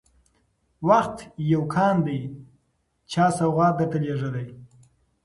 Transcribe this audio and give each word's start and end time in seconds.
وخت 0.87 1.17
يو 1.49 1.63
كان 1.73 1.97
دى 2.05 2.19
چا 3.11 3.25
سوغات 3.39 3.73
درته 3.79 3.97
لېږلى 4.03 4.45